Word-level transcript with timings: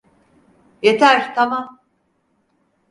Yeter, 0.81 1.35
tamam. 1.35 1.79